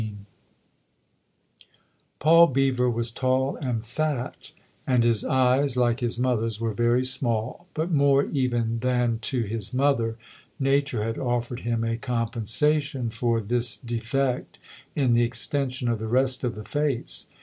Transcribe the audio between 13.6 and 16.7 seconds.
defect in the extension of the rest of the